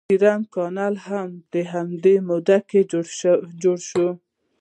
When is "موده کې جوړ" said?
2.27-3.77